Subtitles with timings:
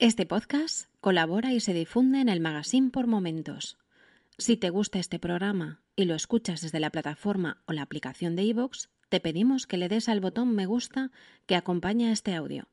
[0.00, 3.78] este podcast colabora y se difunde en el magazine por momentos.
[4.36, 8.42] Si te gusta este programa y lo escuchas desde la plataforma o la aplicación de
[8.42, 11.12] iVoox, te pedimos que le des al botón me gusta
[11.46, 12.66] que acompaña este audio.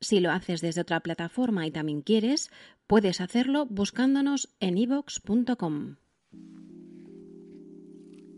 [0.00, 2.50] Si lo haces desde otra plataforma y también quieres,
[2.88, 5.96] puedes hacerlo buscándonos en iVoox.com.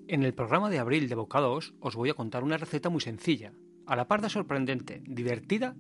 [0.09, 3.55] En el programa de abril de Bocados os voy a contar una receta muy sencilla,
[3.87, 5.75] a la par de sorprendente, divertida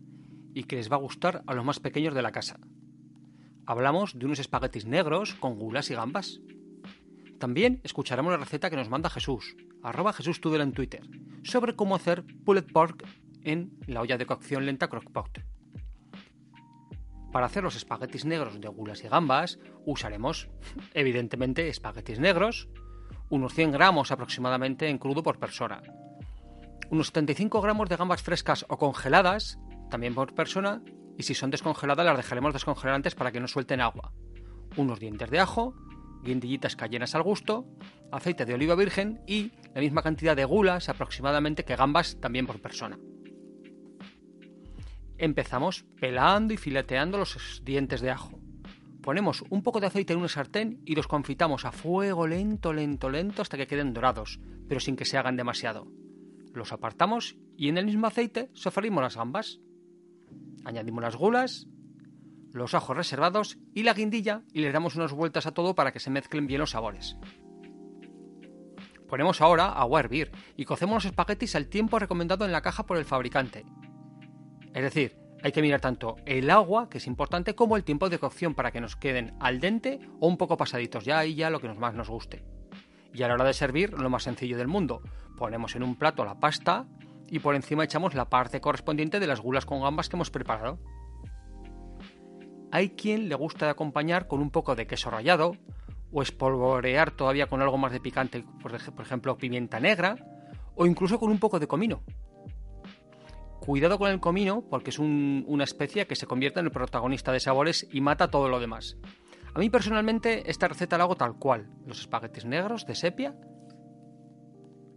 [0.55, 2.59] y que les va a gustar a los más pequeños de la casa.
[3.67, 6.41] Hablamos de unos espaguetis negros con gulas y gambas.
[7.39, 11.03] También escucharemos la receta que nos manda Jesús, arroba Jesús en Twitter,
[11.43, 13.05] sobre cómo hacer pulled pork
[13.43, 15.43] en la olla de cocción lenta crockpot.
[17.33, 20.49] Para hacer los espaguetis negros de gulas y gambas usaremos,
[20.95, 22.69] evidentemente, espaguetis negros,
[23.29, 25.83] unos 100 gramos aproximadamente en crudo por persona,
[26.91, 29.59] unos 75 gramos de gambas frescas o congeladas
[29.95, 30.83] también por persona,
[31.17, 34.13] y si son descongeladas las dejaremos descongelar antes para que no suelten agua.
[34.77, 35.77] Unos dientes de ajo,
[36.25, 37.65] guindillitas cayenas al gusto,
[38.11, 42.61] aceite de oliva virgen y la misma cantidad de gulas aproximadamente que gambas también por
[42.61, 42.99] persona.
[45.17, 48.41] Empezamos pelando y fileteando los dientes de ajo.
[49.01, 53.11] Ponemos un poco de aceite en una sartén y los confitamos a fuego lento, lento,
[53.11, 55.87] lento hasta que queden dorados, pero sin que se hagan demasiado.
[56.53, 59.61] Los apartamos y en el mismo aceite sofreímos las gambas.
[60.65, 61.67] Añadimos las gulas,
[62.53, 66.01] los ajos reservados y la guindilla y le damos unas vueltas a todo para que
[66.01, 67.17] se mezclen bien los sabores.
[69.09, 72.87] Ponemos ahora agua a hervir y cocemos los espaguetis al tiempo recomendado en la caja
[72.87, 73.65] por el fabricante.
[74.73, 78.19] Es decir, hay que mirar tanto el agua, que es importante, como el tiempo de
[78.19, 81.61] cocción para que nos queden al dente o un poco pasaditos, ya ahí ya lo
[81.61, 82.45] que nos más nos guste.
[83.13, 85.03] Y a la hora de servir, lo más sencillo del mundo.
[85.37, 86.87] Ponemos en un plato la pasta,
[87.29, 90.79] y por encima echamos la parte correspondiente de las gulas con gambas que hemos preparado.
[92.71, 95.57] Hay quien le gusta acompañar con un poco de queso rallado
[96.13, 100.17] o espolvorear todavía con algo más de picante, por ejemplo pimienta negra
[100.75, 102.03] o incluso con un poco de comino.
[103.61, 107.41] Cuidado con el comino porque es una especia que se convierte en el protagonista de
[107.41, 108.99] sabores y mata todo lo demás.
[109.55, 113.35] A mí personalmente esta receta la hago tal cual, los espaguetis negros de sepia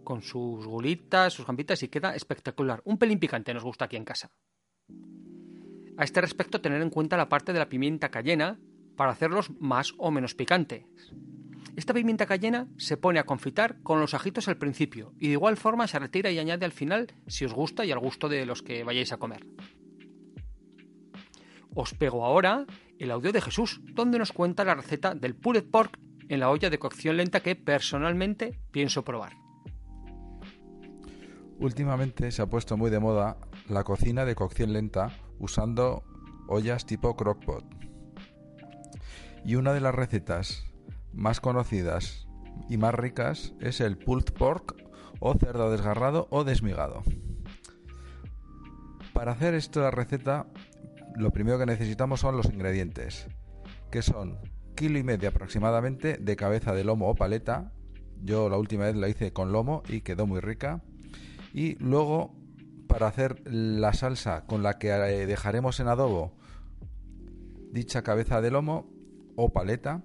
[0.08, 2.80] con sus gulitas, sus gambitas y queda espectacular.
[2.86, 4.30] Un pelín picante nos gusta aquí en casa.
[5.98, 8.58] A este respecto, tener en cuenta la parte de la pimienta cayena
[8.96, 10.86] para hacerlos más o menos picantes.
[11.76, 15.58] Esta pimienta cayena se pone a confitar con los ajitos al principio y de igual
[15.58, 18.62] forma se retira y añade al final si os gusta y al gusto de los
[18.62, 19.44] que vayáis a comer.
[21.74, 22.64] Os pego ahora
[22.98, 25.98] el audio de Jesús, donde nos cuenta la receta del pulled pork
[26.30, 29.47] en la olla de cocción lenta que personalmente pienso probar.
[31.58, 33.36] Últimamente se ha puesto muy de moda
[33.68, 35.10] la cocina de cocción lenta
[35.40, 36.04] usando
[36.46, 37.64] ollas tipo crockpot.
[39.44, 40.64] Y una de las recetas
[41.12, 42.28] más conocidas
[42.68, 44.76] y más ricas es el pulled pork
[45.18, 47.02] o cerdo desgarrado o desmigado.
[49.12, 50.46] Para hacer esta receta,
[51.16, 53.26] lo primero que necesitamos son los ingredientes,
[53.90, 54.38] que son
[54.76, 57.72] kilo y medio aproximadamente de cabeza de lomo o paleta.
[58.22, 60.82] Yo la última vez la hice con lomo y quedó muy rica
[61.52, 62.34] y luego,
[62.86, 66.32] para hacer la salsa con la que eh, dejaremos en adobo
[67.72, 68.90] dicha cabeza de lomo
[69.36, 70.02] o paleta,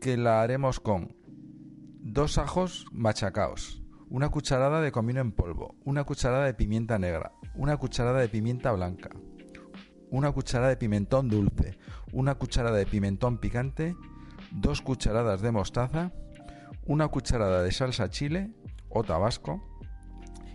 [0.00, 1.14] que la haremos con
[2.00, 7.76] dos ajos machacaos, una cucharada de comino en polvo, una cucharada de pimienta negra, una
[7.76, 9.10] cucharada de pimienta blanca,
[10.10, 11.78] una cucharada de pimentón dulce,
[12.12, 13.94] una cucharada de pimentón picante,
[14.52, 16.12] dos cucharadas de mostaza,
[16.86, 18.50] una cucharada de salsa chile
[18.88, 19.69] o tabasco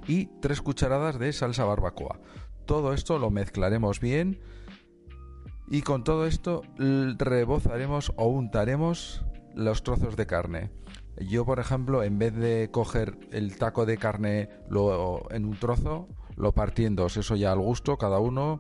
[0.08, 2.20] y 3 cucharadas de salsa barbacoa.
[2.66, 4.40] Todo esto lo mezclaremos bien
[5.68, 10.72] y con todo esto rebozaremos o untaremos los trozos de carne.
[11.18, 16.10] Yo, por ejemplo, en vez de coger el taco de carne lo, en un trozo,
[16.36, 18.60] lo partiendo, eso ya al gusto, cada uno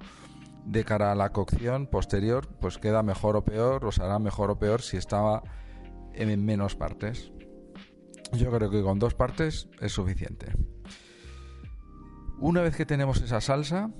[0.65, 4.57] de cara a la cocción posterior, pues queda mejor o peor, os hará mejor o
[4.57, 5.43] peor si estaba
[6.13, 7.31] en menos partes.
[8.33, 10.47] Yo creo que con dos partes es suficiente.
[12.39, 13.91] Una vez que tenemos esa salsa,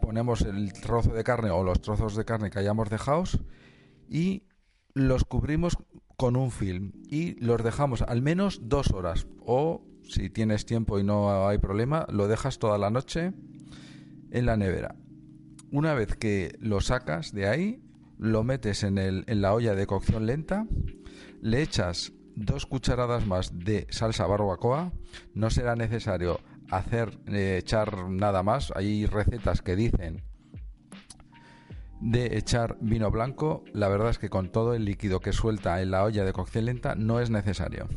[0.00, 3.24] ponemos el trozo de carne o los trozos de carne que hayamos dejado
[4.08, 4.42] y
[4.94, 5.78] los cubrimos
[6.16, 9.26] con un film y los dejamos al menos dos horas.
[9.46, 13.32] O si tienes tiempo y no hay problema lo dejas toda la noche
[14.30, 14.96] en la nevera.
[15.70, 17.82] Una vez que lo sacas de ahí
[18.18, 20.66] lo metes en, el, en la olla de cocción lenta
[21.40, 24.92] le echas dos cucharadas más de salsa barbacoa
[25.34, 26.40] no será necesario
[26.72, 30.22] hacer eh, echar nada más hay recetas que dicen
[32.00, 35.92] de echar vino blanco, la verdad es que con todo el líquido que suelta en
[35.92, 37.88] la olla de cocción lenta no es necesario.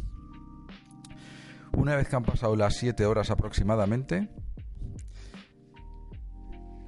[1.76, 4.30] Una vez que han pasado las 7 horas aproximadamente,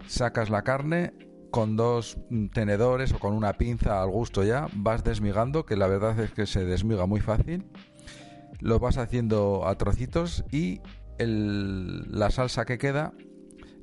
[0.06, 1.13] sacas la carne
[1.50, 2.19] con dos
[2.54, 6.45] tenedores o con una pinza al gusto ya, vas desmigando, que la verdad es que
[6.45, 7.66] se desmiga muy fácil.
[8.60, 10.81] Lo vas haciendo a trocitos y
[11.19, 13.14] la salsa que queda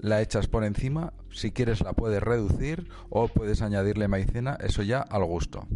[0.05, 5.01] la echas por encima, si quieres la puedes reducir o puedes añadirle maicena, eso ya
[5.01, 5.67] al gusto.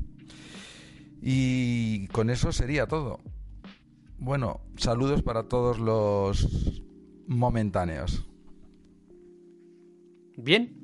[1.23, 3.21] Y con eso sería todo.
[4.19, 6.83] Bueno, saludos para todos los
[7.27, 8.29] momentáneos.
[10.37, 10.75] Bien.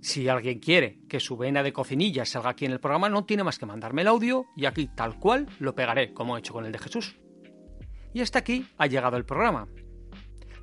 [0.00, 3.44] Si alguien quiere que su vena de cocinilla salga aquí en el programa, no tiene
[3.44, 6.64] más que mandarme el audio y aquí tal cual lo pegaré, como he hecho con
[6.64, 7.16] el de Jesús.
[8.12, 9.68] Y hasta aquí ha llegado el programa.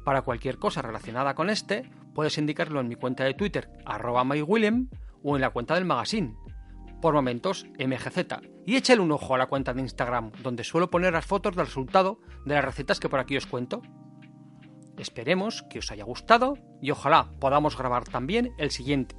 [0.04, 4.90] Para cualquier cosa relacionada con este, puedes indicarlo en mi cuenta de Twitter, arroba mywilliam,
[5.24, 6.36] o en la cuenta del magazine,
[7.02, 8.18] por momentos MGZ.
[8.66, 11.66] Y échale un ojo a la cuenta de Instagram, donde suelo poner las fotos del
[11.66, 13.82] resultado de las recetas que por aquí os cuento.
[14.98, 19.16] Esperemos que os haya gustado y ojalá podamos grabar también el siguiente.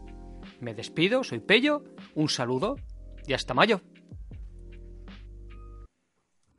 [0.61, 1.85] Me despido, soy Pello,
[2.15, 2.77] un saludo
[3.27, 3.81] y hasta mayo.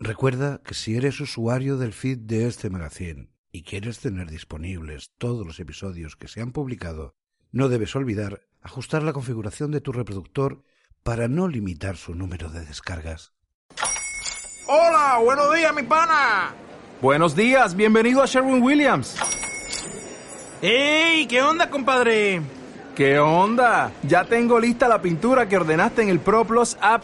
[0.08, 5.46] Recuerda que si eres usuario del feed de este magazine y quieres tener disponibles todos
[5.46, 7.14] los episodios que se han publicado,
[7.52, 10.64] no debes olvidar ajustar la configuración de tu reproductor
[11.04, 13.34] para no limitar su número de descargas.
[14.70, 16.56] Hola, buenos días, mi pana.
[17.02, 19.18] Buenos días, bienvenido a Sherwin Williams.
[20.62, 21.28] ¡Ey!
[21.28, 22.42] ¿Qué onda, compadre?
[22.96, 23.92] ¿Qué onda?
[24.04, 27.04] Ya tengo lista la pintura que ordenaste en el ProPlus app.